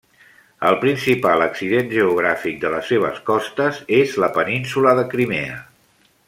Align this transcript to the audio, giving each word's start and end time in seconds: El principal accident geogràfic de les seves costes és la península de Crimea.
El 0.69 0.77
principal 0.83 1.43
accident 1.47 1.91
geogràfic 1.91 2.57
de 2.63 2.71
les 2.77 2.89
seves 2.93 3.21
costes 3.29 3.83
és 3.99 4.17
la 4.25 4.31
península 4.39 4.97
de 5.03 5.05
Crimea. 5.15 5.63